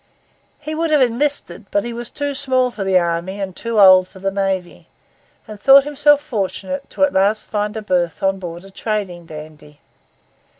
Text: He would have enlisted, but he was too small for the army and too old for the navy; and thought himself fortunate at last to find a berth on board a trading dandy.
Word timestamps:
He 0.59 0.73
would 0.73 0.89
have 0.89 0.99
enlisted, 1.03 1.67
but 1.69 1.83
he 1.83 1.93
was 1.93 2.09
too 2.09 2.33
small 2.33 2.71
for 2.71 2.83
the 2.83 2.97
army 2.97 3.39
and 3.39 3.55
too 3.55 3.79
old 3.79 4.07
for 4.07 4.17
the 4.17 4.31
navy; 4.31 4.87
and 5.47 5.59
thought 5.61 5.83
himself 5.83 6.21
fortunate 6.21 6.97
at 6.97 7.13
last 7.13 7.43
to 7.43 7.49
find 7.51 7.77
a 7.77 7.83
berth 7.83 8.23
on 8.23 8.39
board 8.39 8.65
a 8.65 8.71
trading 8.71 9.27
dandy. 9.27 9.79